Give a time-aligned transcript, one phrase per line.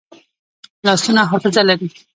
[0.85, 1.89] لاسونه حافظه لري